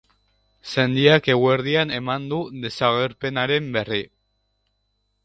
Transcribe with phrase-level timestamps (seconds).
[0.75, 4.01] Sendiak eguerdian eman du desagerpenaren berri.